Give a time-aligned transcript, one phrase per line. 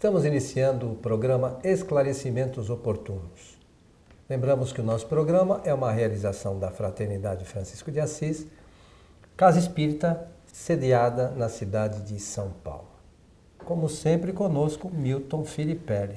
[0.00, 3.58] Estamos iniciando o programa Esclarecimentos Oportunos.
[4.30, 8.46] Lembramos que o nosso programa é uma realização da Fraternidade Francisco de Assis,
[9.36, 12.88] Casa Espírita, sediada na cidade de São Paulo.
[13.62, 16.16] Como sempre, conosco Milton Filipelli.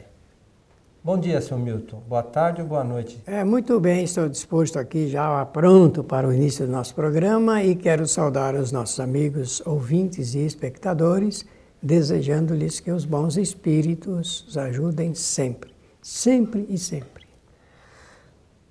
[1.04, 2.02] Bom dia, senhor Milton.
[2.08, 3.22] Boa tarde ou boa noite?
[3.28, 7.76] É, muito bem, estou disposto aqui já pronto para o início do nosso programa e
[7.76, 11.46] quero saudar os nossos amigos ouvintes e espectadores
[11.84, 17.28] desejando-lhes que os bons espíritos os ajudem sempre, sempre e sempre.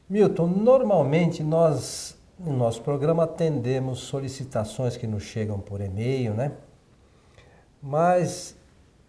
[0.09, 6.53] Milton, normalmente nós, no nosso programa, atendemos solicitações que nos chegam por e-mail, né?
[7.83, 8.56] Mas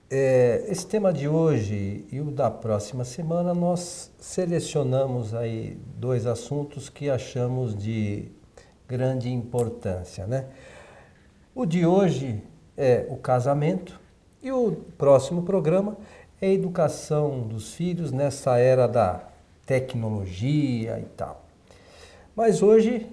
[0.10, 6.90] é, esse tema de hoje e o da próxima semana, nós selecionamos aí dois assuntos
[6.90, 8.30] que achamos de
[8.86, 10.48] grande importância, né?
[11.56, 12.44] O de hoje
[12.78, 14.00] é o casamento
[14.42, 15.98] e o próximo programa
[16.42, 19.22] é a educação dos filhos nessa era da
[19.66, 21.46] tecnologia e tal.
[22.36, 23.08] Mas hoje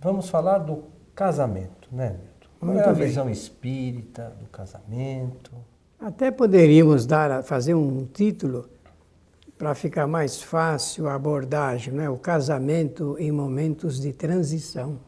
[0.00, 2.48] vamos falar do casamento, né, Milton?
[2.60, 3.06] Qual é a bem.
[3.06, 5.52] visão espírita do casamento?
[5.98, 8.68] Até poderíamos dar, fazer um título
[9.56, 12.08] para ficar mais fácil a abordagem, né?
[12.08, 15.00] o casamento em momentos de transição.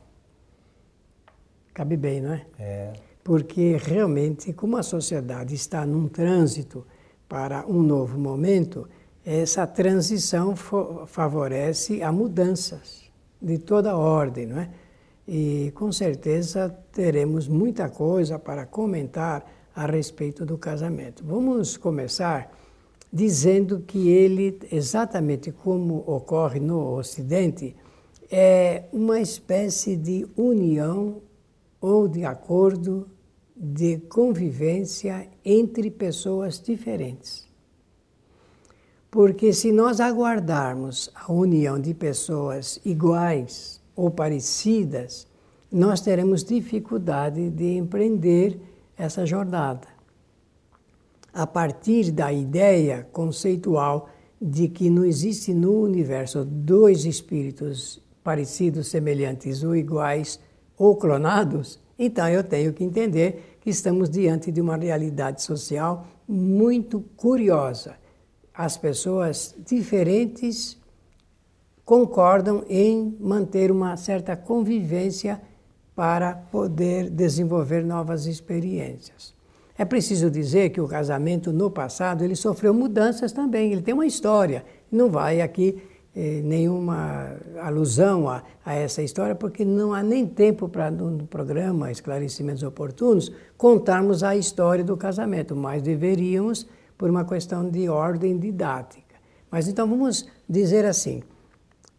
[1.72, 2.46] Cabe bem, não é?
[2.58, 6.86] É porque realmente, como a sociedade está num trânsito
[7.28, 8.88] para um novo momento,
[9.24, 10.54] essa transição
[11.06, 14.70] favorece a mudanças de toda ordem, não é?
[15.28, 21.22] E com certeza teremos muita coisa para comentar a respeito do casamento.
[21.24, 22.50] Vamos começar
[23.12, 27.76] dizendo que ele, exatamente como ocorre no Ocidente,
[28.30, 31.20] é uma espécie de união
[31.80, 33.08] ou de acordo
[33.56, 37.48] de convivência entre pessoas diferentes.
[39.10, 45.26] Porque se nós aguardarmos a união de pessoas iguais ou parecidas,
[45.70, 48.60] nós teremos dificuldade de empreender
[48.96, 49.88] essa jornada.
[51.32, 54.08] A partir da ideia conceitual
[54.40, 60.40] de que não existe no universo dois espíritos parecidos, semelhantes ou iguais
[60.80, 67.02] ou clonados, então eu tenho que entender que estamos diante de uma realidade social muito
[67.18, 67.96] curiosa.
[68.54, 70.80] As pessoas diferentes
[71.84, 75.42] concordam em manter uma certa convivência
[75.94, 79.34] para poder desenvolver novas experiências.
[79.76, 84.06] É preciso dizer que o casamento no passado ele sofreu mudanças também, ele tem uma
[84.06, 84.64] história.
[84.90, 85.82] Não vai aqui
[86.14, 91.90] eh, nenhuma alusão a, a, essa história, porque não há nem tempo para, no programa
[91.92, 96.66] Esclarecimentos Oportunos, contarmos a história do casamento, mas deveríamos
[96.98, 99.14] por uma questão de ordem didática.
[99.50, 101.22] Mas então vamos dizer assim: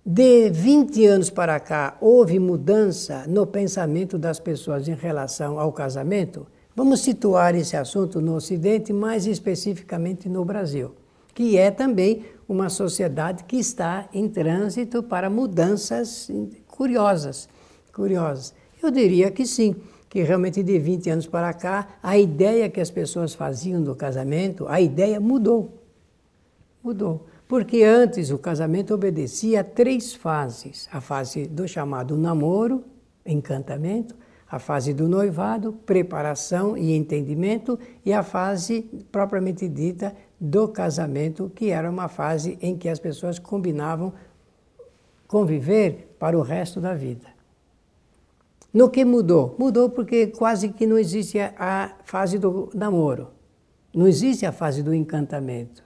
[0.05, 6.47] de 20 anos para cá, houve mudança no pensamento das pessoas em relação ao casamento?
[6.75, 10.95] Vamos situar esse assunto no Ocidente, mais especificamente no Brasil,
[11.33, 16.29] que é também uma sociedade que está em trânsito para mudanças
[16.67, 17.47] curiosas,
[17.93, 18.53] curiosas.
[18.83, 19.73] Eu diria que sim,
[20.09, 24.67] que realmente de 20 anos para cá, a ideia que as pessoas faziam do casamento,
[24.67, 25.81] a ideia mudou.
[26.83, 27.25] Mudou.
[27.47, 32.83] Porque antes o casamento obedecia a três fases: a fase do chamado namoro,
[33.25, 34.13] encantamento,
[34.49, 41.69] a fase do noivado, preparação e entendimento, e a fase propriamente dita do casamento, que
[41.69, 44.11] era uma fase em que as pessoas combinavam
[45.27, 47.27] conviver para o resto da vida.
[48.73, 49.55] No que mudou?
[49.59, 53.27] Mudou porque quase que não existe a fase do namoro,
[53.93, 55.83] não existe a fase do encantamento.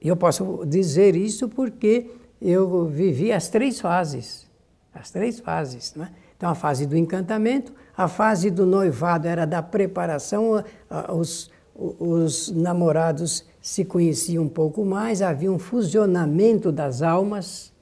[0.00, 2.10] E eu posso dizer isso porque
[2.40, 4.48] eu vivi as três fases,
[4.94, 6.12] as três fases, né?
[6.36, 10.62] Então a fase do encantamento, a fase do noivado era da preparação,
[11.08, 17.72] os os namorados se conheciam um pouco mais, havia um fusionamento das almas,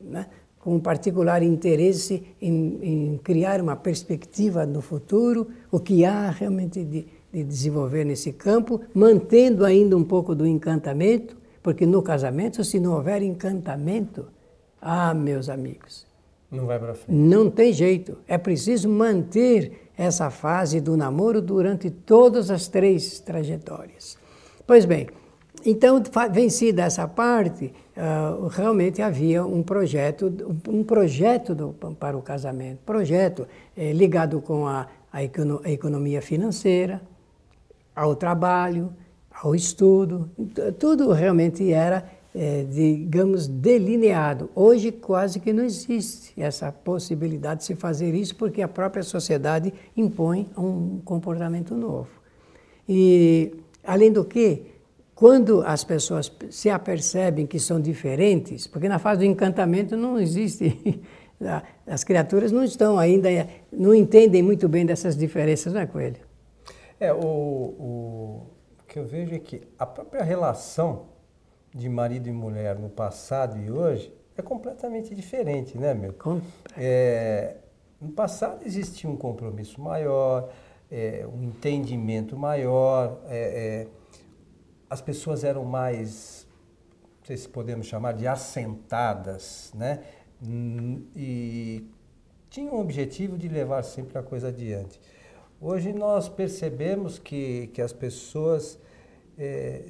[0.00, 0.26] né,
[0.58, 6.84] com um particular interesse em, em, criar uma perspectiva no futuro, o que há realmente
[6.84, 12.78] de, de desenvolver nesse campo, mantendo ainda um pouco do encantamento, porque no casamento, se
[12.78, 14.26] não houver encantamento,
[14.80, 16.06] ah, meus amigos,
[16.50, 17.12] não vai para frente.
[17.12, 18.18] Não tem jeito.
[18.26, 24.18] É preciso manter essa fase do namoro durante todas as três trajetórias.
[24.66, 25.08] Pois bem,
[25.64, 26.02] então,
[26.32, 30.32] vencida essa parte, uh, realmente havia um projeto,
[30.68, 31.68] um projeto do,
[31.98, 37.02] para o casamento, projeto eh, ligado com a, a, economia financeira,
[37.94, 38.90] ao trabalho,
[39.30, 40.30] ao estudo,
[40.78, 44.50] tudo realmente era, é, digamos, delineado.
[44.54, 49.72] Hoje quase que não existe essa possibilidade de se fazer isso, porque a própria sociedade
[49.96, 52.08] impõe um comportamento novo.
[52.88, 53.52] E,
[53.84, 54.62] além do que,
[55.14, 61.02] quando as pessoas se apercebem que são diferentes, porque na fase do encantamento não existe,
[61.86, 63.28] as criaturas não estão ainda,
[63.72, 66.20] não entendem muito bem dessas diferenças, não é, Coelho?
[66.98, 68.46] É, o, o,
[68.80, 71.06] o que eu vejo é que a própria relação
[71.74, 76.12] de marido e mulher no passado e hoje é completamente diferente, né, meu?
[76.76, 77.56] É,
[78.00, 80.50] no passado existia um compromisso maior,
[80.90, 83.88] é, um entendimento maior, é, é,
[84.88, 86.46] as pessoas eram mais,
[87.20, 90.02] não sei se podemos chamar de assentadas, né?
[91.14, 91.86] E
[92.48, 94.98] tinham o objetivo de levar sempre a coisa adiante.
[95.60, 98.80] Hoje nós percebemos que, que as pessoas
[99.38, 99.84] é,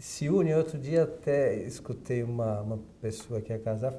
[0.00, 0.54] se unem.
[0.56, 3.94] Outro dia até escutei uma, uma pessoa que ia casar,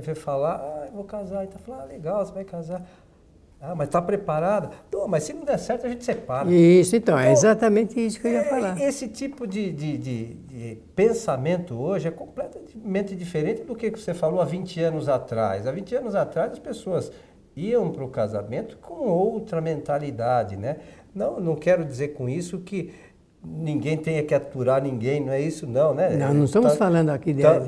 [0.00, 1.44] veio falar, ah, eu vou casar.
[1.44, 2.86] E tá falando, ah, legal, você vai casar.
[3.60, 4.70] Ah, mas está preparada?
[4.92, 6.48] Não, mas se não der certo, a gente separa.
[6.48, 8.80] Isso, então, é então, é exatamente isso que eu ia é, falar.
[8.80, 14.40] Esse tipo de, de, de, de, pensamento hoje é completamente diferente do que você falou
[14.40, 15.66] há 20 anos atrás.
[15.66, 17.10] Há 20 anos atrás, as pessoas
[17.56, 20.76] iam para o casamento com outra mentalidade, né?
[21.12, 22.92] Não, não quero dizer com isso que
[23.44, 26.16] ninguém tenha que aturar ninguém, não é isso não, né?
[26.16, 27.60] Não, não estamos tá, falando aqui de, tá,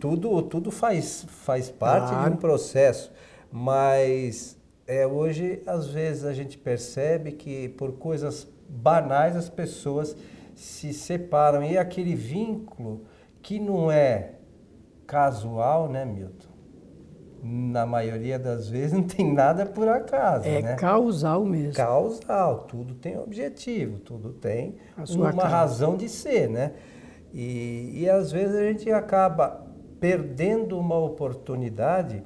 [0.00, 2.30] tudo tudo faz faz parte claro.
[2.30, 3.12] de um processo,
[3.50, 4.56] mas
[4.86, 10.16] é, hoje às vezes a gente percebe que por coisas banais as pessoas
[10.54, 13.02] se separam e aquele vínculo
[13.42, 14.32] que não é
[15.06, 16.43] casual, né, Milton?
[17.44, 20.48] Na maioria das vezes não tem nada por acaso.
[20.48, 20.74] É né?
[20.76, 21.74] causal mesmo.
[21.74, 24.76] Causal, tudo tem objetivo, tudo tem
[25.10, 25.48] uma causa.
[25.48, 26.72] razão de ser, né?
[27.32, 29.66] E, e às vezes a gente acaba
[30.00, 32.22] perdendo uma oportunidade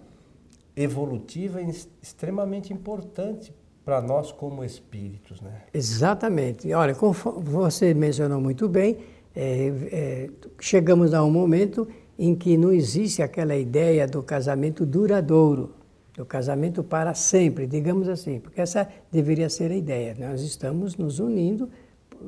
[0.77, 3.53] evolutiva extremamente importante
[3.85, 5.63] para nós como espíritos, né?
[5.73, 6.73] Exatamente.
[6.75, 8.99] Olha, como você mencionou muito bem,
[9.35, 10.31] é, é,
[10.61, 11.89] chegamos a um momento
[12.19, 15.73] em que não existe aquela ideia do casamento duradouro,
[16.15, 20.17] do casamento para sempre, digamos assim, porque essa deveria ser a ideia.
[20.19, 21.71] Nós estamos nos unindo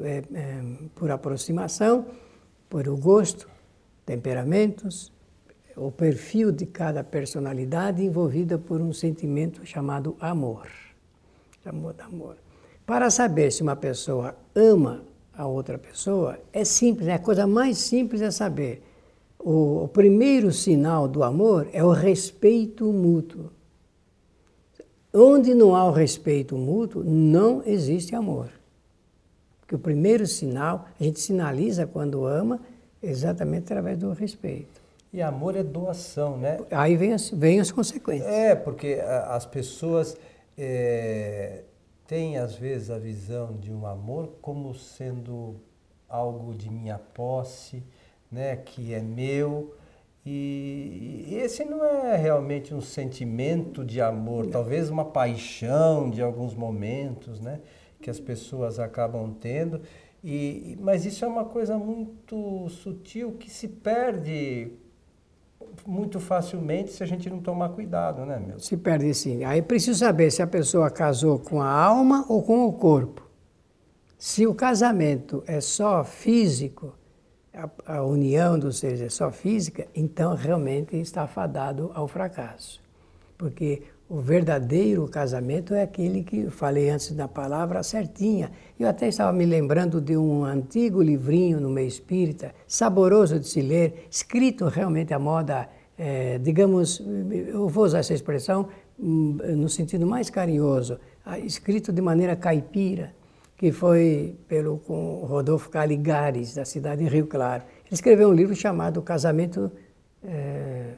[0.00, 0.62] é, é,
[0.94, 2.06] por aproximação,
[2.68, 3.48] por o gosto,
[4.06, 5.12] temperamentos,
[5.76, 10.68] o perfil de cada personalidade envolvida por um sentimento chamado amor.
[11.64, 12.36] Amor, amor.
[12.86, 15.02] Para saber se uma pessoa ama
[15.32, 18.82] a outra pessoa, é simples, é a coisa mais simples é saber
[19.42, 23.50] o, primeiro sinal do amor é o respeito mútuo.
[25.12, 28.50] Onde não há o respeito mútuo, não existe amor.
[29.60, 32.60] Porque o primeiro sinal, a gente sinaliza quando ama,
[33.02, 34.80] exatamente através do respeito.
[35.12, 36.58] E amor é doação, né?
[36.70, 38.30] Aí vem as, vem as consequências.
[38.30, 40.16] É, porque as pessoas
[40.56, 41.62] é,
[42.06, 45.56] têm, às vezes, a visão de um amor como sendo
[46.08, 47.82] algo de minha posse,
[48.30, 49.74] né, que é meu.
[50.24, 57.40] E esse não é realmente um sentimento de amor, talvez uma paixão de alguns momentos,
[57.40, 57.60] né,
[58.00, 59.80] que as pessoas acabam tendo.
[60.22, 64.72] E, mas isso é uma coisa muito sutil que se perde
[65.86, 68.58] muito facilmente se a gente não tomar cuidado, né, meu?
[68.58, 69.44] Se perde sim.
[69.44, 73.28] Aí preciso saber se a pessoa casou com a alma ou com o corpo.
[74.18, 76.94] Se o casamento é só físico,
[77.54, 82.80] a, a união dos seres é só física, então realmente está fadado ao fracasso.
[83.36, 88.50] Porque o verdadeiro casamento é aquele que eu falei antes da palavra certinha.
[88.78, 93.62] Eu até estava me lembrando de um antigo livrinho no meio espírita, saboroso de se
[93.62, 97.02] ler, escrito realmente à moda, é, digamos,
[97.48, 100.98] eu vou usar essa expressão hum, no sentido mais carinhoso,
[101.44, 103.14] escrito de maneira caipira
[103.60, 107.62] que foi pelo com Rodolfo Caligares, da cidade de Rio Claro.
[107.84, 109.70] Ele escreveu um livro chamado Casamento,
[110.24, 110.94] é,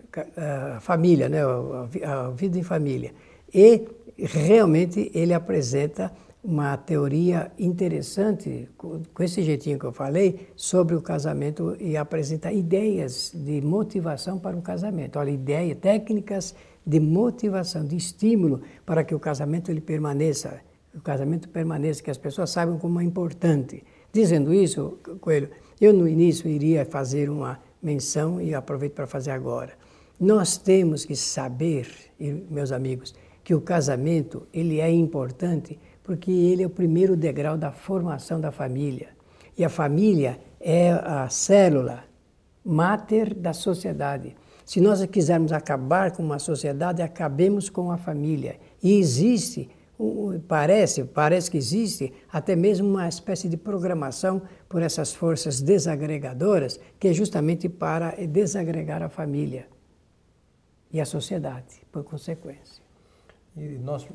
[0.77, 3.13] a Família, né, a, Vida em Família.
[3.53, 3.85] E
[4.17, 11.77] realmente ele apresenta uma teoria interessante, com esse jeitinho que eu falei, sobre o casamento
[11.81, 15.19] e apresenta ideias de motivação para o casamento.
[15.19, 16.55] Olha, ideias, técnicas
[16.87, 20.61] de motivação, de estímulo para que o casamento ele permaneça
[20.95, 23.85] o casamento permaneça, que as pessoas saibam como é importante.
[24.13, 29.73] Dizendo isso, Coelho, eu no início iria fazer uma menção e aproveito para fazer agora.
[30.21, 31.89] Nós temos que saber,
[32.51, 37.73] meus amigos, que o casamento ele é importante porque ele é o primeiro degrau da
[37.73, 39.09] formação da família.
[39.57, 42.05] E a família é a célula
[42.65, 44.37] máter da sociedade.
[44.65, 48.57] Se nós quisermos acabar com uma sociedade, acabemos com a família.
[48.83, 49.69] E existe,
[50.49, 57.09] parece, parece que existe até mesmo uma espécie de programação por essas forças desagregadoras, que
[57.09, 59.67] é justamente para desagregar a família
[60.91, 62.83] e a sociedade, por consequência.
[63.57, 64.07] E nós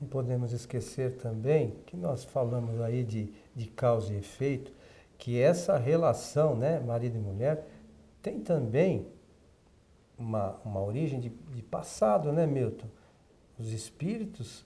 [0.00, 4.72] não podemos esquecer também que nós falamos aí de, de causa e efeito,
[5.18, 7.66] que essa relação, né, marido e mulher,
[8.20, 9.06] tem também
[10.18, 12.86] uma, uma origem de, de passado, né, Milton?
[13.58, 14.64] Os espíritos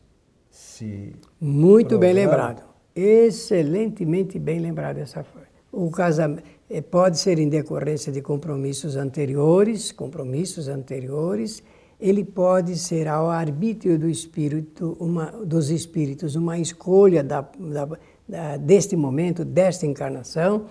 [0.51, 1.13] se.
[1.41, 2.15] Muito programam.
[2.15, 2.63] bem lembrado.
[2.95, 5.47] Excelentemente bem lembrado essa forma.
[5.71, 11.63] O casamento eh, pode ser em decorrência de compromissos anteriores, compromissos anteriores.
[12.01, 17.89] Ele pode ser ao arbítrio do espírito, uma, dos espíritos, uma escolha da, da,
[18.29, 20.67] da, deste momento, desta encarnação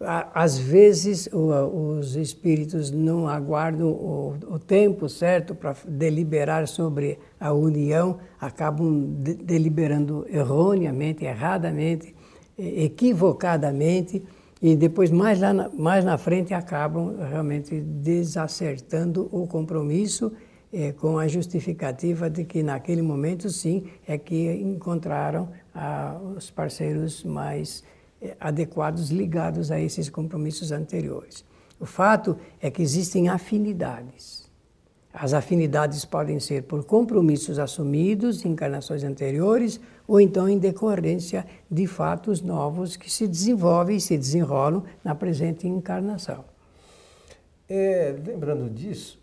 [0.00, 9.06] às vezes os espíritos não aguardam o, tempo certo para deliberar sobre a união, acabam
[9.20, 12.14] deliberando erroneamente, erradamente,
[12.56, 14.22] equivocadamente,
[14.60, 20.32] e depois, mais, lá na, mais na frente, acabam realmente desacertando o compromisso
[20.72, 27.22] eh, com a justificativa de que naquele momento, sim, é que encontraram ah, os parceiros
[27.22, 27.84] mais
[28.40, 31.44] adequados ligados a esses compromissos anteriores.
[31.80, 34.48] O fato é que existem afinidades.
[35.12, 41.86] As afinidades podem ser por compromissos assumidos em encarnações anteriores ou então em decorrência de
[41.86, 46.44] fatos novos que se desenvolvem e se desenrolam na presente encarnação.
[47.68, 49.20] É, lembrando disso,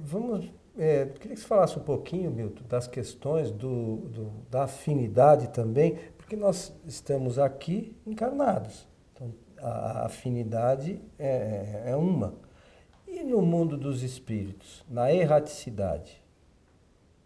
[0.00, 5.48] vamos é, queria que você falasse um pouquinho, Milton, das questões do, do, da afinidade
[5.48, 8.84] também, porque nós estamos aqui encarnados.
[9.14, 12.34] Então, a afinidade é, é uma.
[13.06, 16.20] E no mundo dos espíritos, na erraticidade,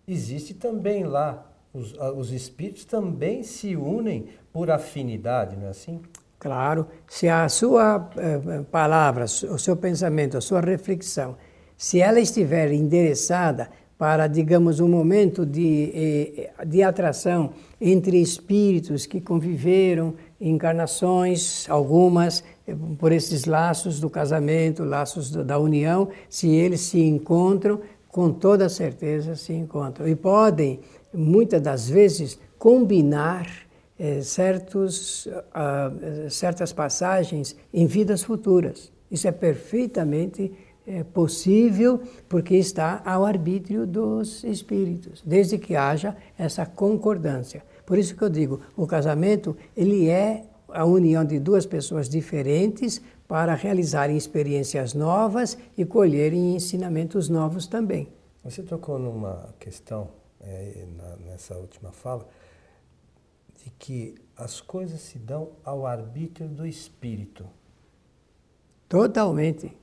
[0.07, 6.03] existe também lá, os, os espíritos também se unem por afinidade, não é assim?
[6.39, 11.39] Claro, se a sua eh, palavra, o seu pensamento, a sua reflexão,
[11.77, 19.21] se ela estiver endereçada para, digamos, um momento de, eh, de atração entre espíritos que
[19.21, 26.99] conviveram encarnações, algumas eh, por esses laços do casamento, laços da união, se eles se
[26.99, 30.09] encontram, com toda certeza se encontram.
[30.09, 30.81] E podem,
[31.13, 33.47] muitas das vezes, combinar
[33.99, 38.91] eh, certos, uh, certas passagens em vidas futuras.
[39.11, 40.51] Isso é perfeitamente
[40.91, 47.63] é possível porque está ao arbítrio dos espíritos, desde que haja essa concordância.
[47.87, 53.01] Por isso que eu digo, o casamento ele é a união de duas pessoas diferentes
[53.29, 58.09] para realizarem experiências novas e colherem ensinamentos novos também.
[58.43, 60.09] Você tocou numa questão
[60.41, 62.27] é, na, nessa última fala
[63.63, 67.47] de que as coisas se dão ao arbítrio do espírito.
[68.89, 69.80] Totalmente.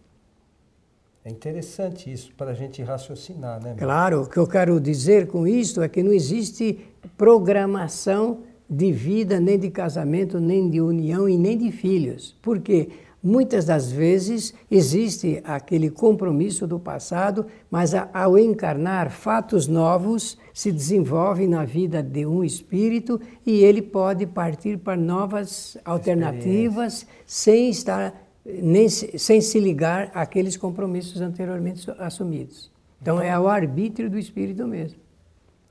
[1.27, 3.75] É interessante isso para a gente raciocinar, né?
[3.77, 6.79] Claro, o que eu quero dizer com isso é que não existe
[7.17, 12.33] programação de vida, nem de casamento, nem de união e nem de filhos.
[12.41, 12.87] Porque
[13.21, 21.45] muitas das vezes existe aquele compromisso do passado, mas ao encarnar fatos novos, se desenvolve
[21.45, 28.87] na vida de um espírito e ele pode partir para novas alternativas sem estar nem
[28.87, 32.71] sem se ligar àqueles compromissos anteriormente assumidos.
[33.01, 34.99] Então, então é ao arbítrio do espírito mesmo.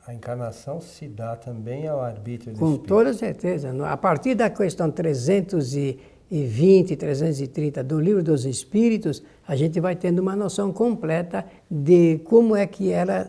[0.06, 2.82] A encarnação se dá também ao arbítrio do Com espírito.
[2.82, 3.74] Com toda certeza.
[3.86, 10.36] A partir da questão 320, 330 do Livro dos Espíritos, a gente vai tendo uma
[10.36, 13.28] noção completa de como é que ela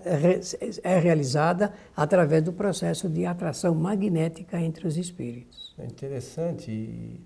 [0.84, 5.74] é realizada através do processo de atração magnética entre os espíritos.
[5.80, 6.70] É interessante.
[6.70, 7.20] E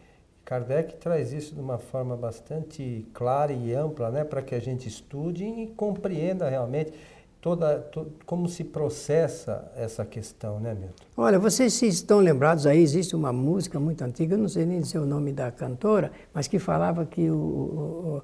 [0.46, 4.88] Kardec traz isso de uma forma bastante clara e ampla, né, para que a gente
[4.88, 6.94] estude e compreenda realmente
[7.42, 11.04] toda, to, como se processa essa questão, né, Milton?
[11.18, 14.80] Olha, vocês se estão lembrados aí, existe uma música muito antiga, eu não sei nem
[14.80, 18.22] dizer o nome da cantora, mas que falava que o, o,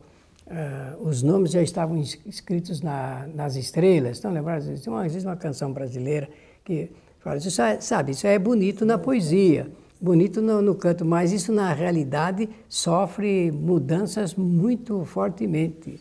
[0.47, 4.17] uh, os nomes já estavam escritos na, nas estrelas.
[4.17, 4.67] Estão lembrados?
[4.67, 6.29] Existe uma, existe uma canção brasileira
[6.63, 11.51] que fala isso, sabe, isso é bonito na poesia bonito no, no, canto, mas isso
[11.51, 15.99] na realidade sofre mudanças muito fortemente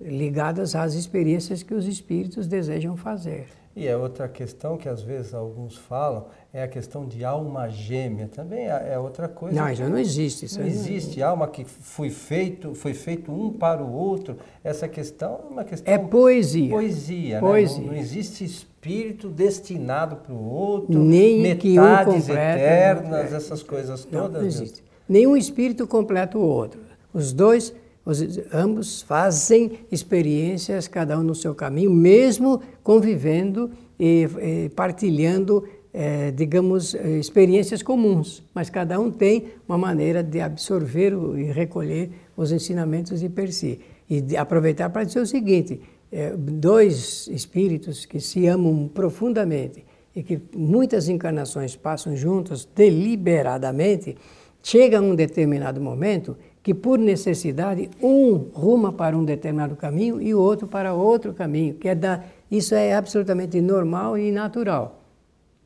[0.00, 3.46] ligadas às experiências que os espíritos desejam fazer.
[3.74, 8.30] E é outra questão que às vezes alguns falam, é a questão de alma gêmea.
[8.34, 9.54] Também é, é outra coisa.
[9.54, 10.46] Não, isso não existe.
[10.46, 14.38] Isso não existe alma que foi feito, foi feito um para o outro.
[14.64, 15.92] Essa questão é uma questão.
[15.92, 16.70] É poesia.
[16.70, 17.78] Poesia, poesia.
[17.78, 17.84] Né?
[17.84, 24.06] Não, não, existe espírito destinado para o outro, Nem metades que um eternas, essas coisas
[24.06, 24.32] todas.
[24.32, 24.82] Não, não existe.
[25.06, 26.80] Nenhum espírito completa o outro.
[27.12, 27.74] Os dois
[28.06, 28.22] os,
[28.54, 35.64] ambos fazem experiências, cada um no seu caminho, mesmo convivendo e, e partilhando,
[35.98, 38.42] é, digamos, eh, experiências comuns.
[38.54, 43.80] Mas cada um tem uma maneira de absorver e recolher os ensinamentos de per si.
[44.08, 45.80] E aproveitar para dizer o seguinte:
[46.12, 54.18] é, dois espíritos que se amam profundamente e que muitas encarnações passam juntos deliberadamente,
[54.62, 60.34] chega a um determinado momento que por necessidade um ruma para um determinado caminho e
[60.34, 65.05] o outro para outro caminho, que é da isso é absolutamente normal e natural.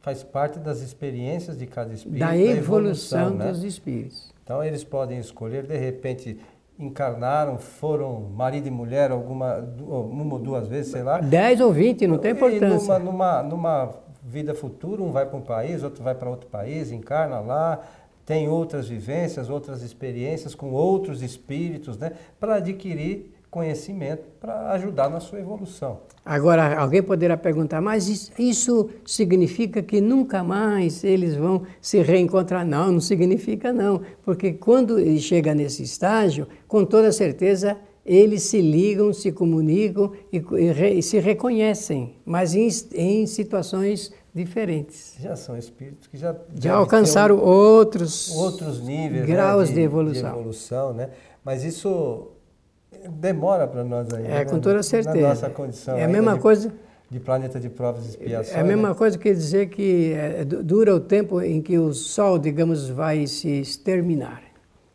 [0.01, 2.21] Faz parte das experiências de cada espírito.
[2.21, 3.49] Da evolução, da evolução né?
[3.49, 4.33] dos espíritos.
[4.43, 6.39] Então eles podem escolher, de repente,
[6.79, 11.21] encarnaram, foram marido e mulher alguma uma ou duas vezes, sei lá.
[11.21, 12.65] Dez ou vinte, não tem importância.
[12.67, 16.49] E numa, numa, numa vida futura, um vai para um país, outro vai para outro
[16.49, 17.81] país, encarna lá,
[18.25, 25.19] tem outras vivências, outras experiências com outros espíritos, né, para adquirir conhecimento para ajudar na
[25.19, 26.01] sua evolução.
[26.25, 32.65] Agora, alguém poderá perguntar, mas isso significa que nunca mais eles vão se reencontrar?
[32.65, 39.13] Não, não significa não, porque quando chega nesse estágio, com toda certeza eles se ligam,
[39.13, 40.43] se comunicam e,
[40.99, 45.17] e, se reconhecem, mas em, em situações diferentes.
[45.21, 50.33] Já são espíritos que já, já alcançaram outros, outros níveis graus né, de, de, evolução.
[50.33, 51.11] De evolução né?
[51.45, 52.29] Mas isso
[53.09, 54.29] demora para nós ainda.
[54.29, 54.45] É, né?
[54.45, 55.21] com toda certeza.
[55.21, 55.97] Na nossa condição.
[55.97, 56.73] É a mesma de, coisa.
[57.09, 58.57] De planeta de provas e expiações.
[58.57, 58.95] É a mesma né?
[58.95, 63.49] coisa que dizer que é, dura o tempo em que o Sol, digamos, vai se
[63.61, 64.43] exterminar.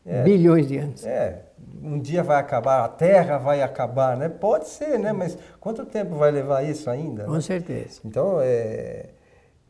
[0.05, 1.05] É, Bilhões de anos.
[1.05, 1.41] É,
[1.83, 4.29] um dia vai acabar, a Terra vai acabar, né?
[4.29, 5.11] Pode ser, né?
[5.11, 7.25] Mas quanto tempo vai levar isso ainda?
[7.25, 7.41] Com né?
[7.41, 8.01] certeza.
[8.05, 9.07] Então, é,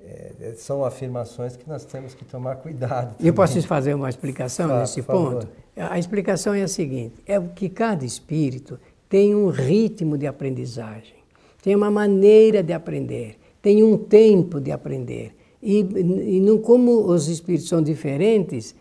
[0.06, 3.16] é, são afirmações que nós temos que tomar cuidado.
[3.20, 5.48] Eu posso fazer uma explicação nesse ponto?
[5.76, 11.16] A explicação é a seguinte: é que cada espírito tem um ritmo de aprendizagem,
[11.62, 15.36] tem uma maneira de aprender, tem um tempo de aprender.
[15.62, 18.76] E, e não, como os espíritos são diferentes,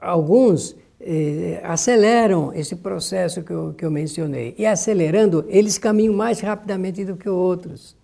[0.00, 4.54] alguns eh, aceleram esse processo que eu, que eu mencionei.
[4.56, 7.94] E acelerando, eles caminham mais rapidamente do que outros.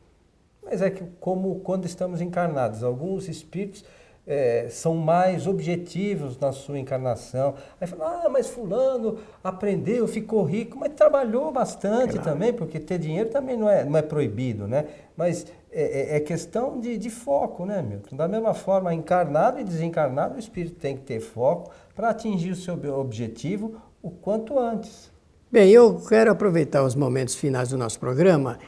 [0.71, 3.85] Mas é que, como quando estamos encarnados, alguns espíritos
[4.27, 7.55] é, são mais objetivos na sua encarnação.
[7.81, 12.31] Aí fala, ah, mas fulano aprendeu, ficou rico, mas trabalhou bastante claro.
[12.31, 14.87] também, porque ter dinheiro também não é, não é proibido, né?
[15.17, 18.15] Mas é, é, é questão de, de, foco, né, Milton?
[18.15, 22.57] Da mesma forma, encarnado e desencarnado, o espírito tem que ter foco para atingir o
[22.57, 25.11] seu objetivo o quanto antes.
[25.51, 28.61] Bem, eu quero aproveitar os momentos finais do nosso programa,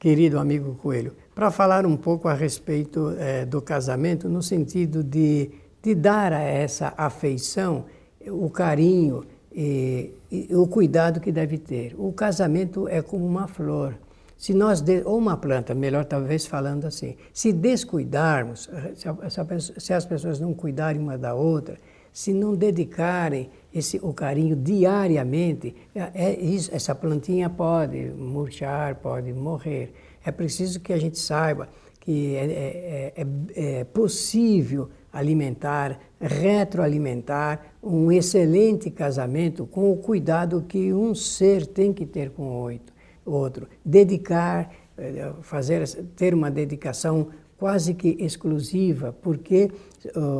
[0.00, 5.50] querido amigo Coelho, para falar um pouco a respeito é, do casamento, no sentido de,
[5.82, 7.84] de dar a essa afeição
[8.26, 9.22] o carinho
[9.52, 11.94] e, e, o cuidado que deve ter.
[11.98, 13.94] O casamento é como uma flor.
[14.38, 19.44] Se nós de, ou uma planta, melhor talvez falando assim, se descuidarmos, se, a,
[19.78, 21.76] se as pessoas não cuidarem uma da outra,
[22.16, 29.34] se não dedicarem esse, o carinho diariamente, é, é isso, essa plantinha pode murchar, pode
[29.34, 29.92] morrer.
[30.24, 31.68] É preciso que a gente saiba
[32.00, 40.94] que é, é, é, é possível alimentar, retroalimentar um excelente casamento com o cuidado que
[40.94, 43.68] um ser tem que ter com o outro.
[43.84, 49.70] Dedicar, eh, fazer, ter uma dedicação quase que exclusiva, porque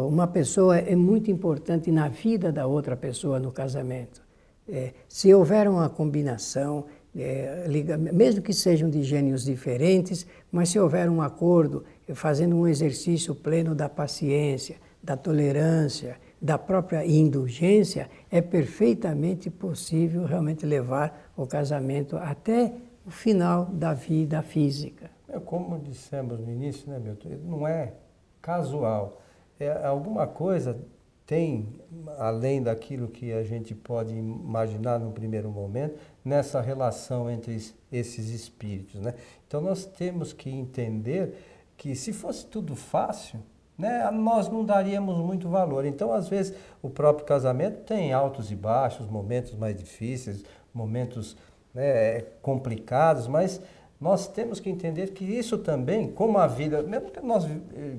[0.09, 4.23] uma pessoa é muito importante na vida da outra pessoa no casamento.
[4.69, 10.79] É, se houver uma combinação, é, liga, mesmo que sejam de gênios diferentes, mas se
[10.79, 18.43] houver um acordo, fazendo um exercício pleno da paciência, da tolerância, da própria indulgência, é
[18.43, 22.73] perfeitamente possível realmente levar o casamento até
[23.07, 25.16] o final da vida física.
[25.29, 27.29] É como dissemos no início, né, Milton?
[27.45, 27.93] Não é
[28.41, 29.21] casual.
[29.59, 30.79] É alguma coisa
[31.27, 31.81] tem,
[32.19, 37.57] além daquilo que a gente pode imaginar no primeiro momento, nessa relação entre
[37.91, 39.01] esses espíritos.
[39.01, 39.13] Né?
[39.47, 41.37] Então nós temos que entender
[41.77, 43.41] que se fosse tudo fácil,
[43.77, 45.85] né, nós não daríamos muito valor.
[45.85, 51.37] Então, às vezes, o próprio casamento tem altos e baixos, momentos mais difíceis, momentos
[51.75, 53.61] né, complicados, mas
[54.01, 57.97] nós temos que entender que isso também, como a vida, mesmo que nós eh,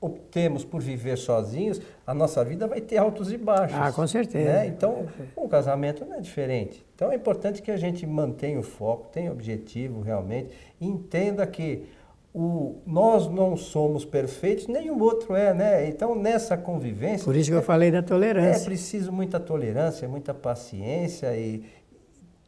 [0.00, 3.78] optemos por viver sozinhos, a nossa vida vai ter altos e baixos.
[3.78, 4.52] Ah, com certeza.
[4.52, 4.66] Né?
[4.66, 6.84] Então, o casamento não é diferente.
[6.94, 10.50] Então, é importante que a gente mantenha o foco, tenha objetivo realmente,
[10.80, 11.86] entenda que
[12.32, 15.88] o, nós não somos perfeitos, nem o outro é, né?
[15.88, 17.24] Então, nessa convivência.
[17.24, 18.62] Por isso que eu falei da tolerância.
[18.62, 21.64] É preciso muita tolerância, muita paciência e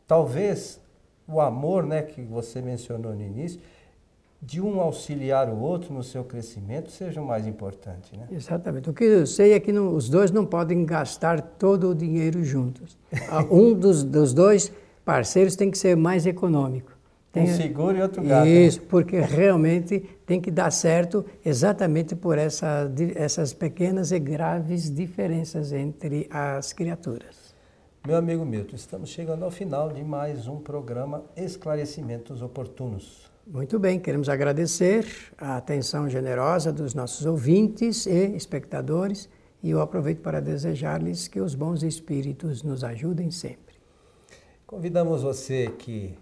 [0.07, 0.81] talvez
[1.27, 3.61] o amor, né, que você mencionou no início,
[4.41, 8.27] de um auxiliar o outro no seu crescimento seja o mais importante, né?
[8.33, 8.91] Exatamente.
[8.91, 12.43] O que eu sei é que não, os dois não podem gastar todo o dinheiro
[12.43, 12.99] juntos.
[13.29, 14.73] Ah, um dos, dos dois
[15.05, 16.91] parceiros tem que ser mais econômico.
[17.31, 18.45] Tem, um seguro e outro gato.
[18.45, 18.51] Né?
[18.51, 18.87] Isso, né?
[18.91, 26.29] porque realmente tem que dar certo exatamente por essa, essas pequenas e graves diferenças entre
[26.31, 27.52] as criaturas.
[28.05, 33.31] Meu amigo Milton, estamos chegando ao final de mais um programa Esclarecimentos Oportunos.
[33.47, 35.07] Muito bem, queremos agradecer
[35.38, 39.29] a atenção generosa dos nossos ouvintes e espectadores
[39.62, 43.77] e eu aproveito para desejar-lhes que os bons espíritos nos ajudem sempre.
[44.67, 46.19] Convidamos você que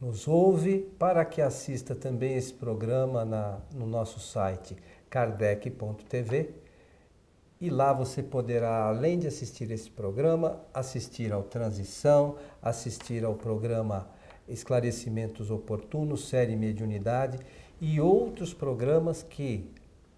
[0.00, 4.76] nos ouve para que assista também esse programa na, no nosso site
[5.10, 6.61] kardec.tv
[7.62, 14.08] e lá você poderá, além de assistir esse programa, assistir ao Transição, assistir ao programa
[14.48, 17.38] Esclarecimentos Oportunos, série Mediunidade
[17.80, 19.70] e outros programas que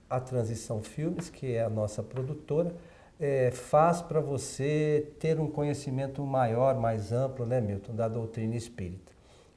[0.09, 2.75] a Transição Filmes, que é a nossa produtora,
[3.21, 9.13] é, faz para você ter um conhecimento maior, mais amplo, né, Milton, da doutrina espírita.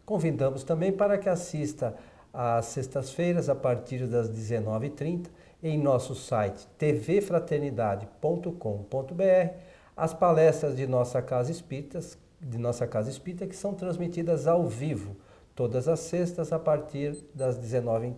[0.05, 1.95] Convidamos também para que assista
[2.33, 5.27] às sextas-feiras, a partir das 19h30,
[5.67, 9.53] em nosso site tvfraternidade.com.br
[9.95, 15.15] as palestras de nossa casa espíritas, de nossa casa espírita que são transmitidas ao vivo
[15.55, 18.13] todas as sextas a partir das 19h30.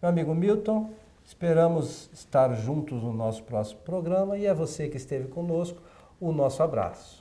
[0.00, 0.90] Meu amigo Milton,
[1.24, 5.82] esperamos estar juntos no nosso próximo programa e a você que esteve conosco,
[6.20, 7.17] o nosso abraço.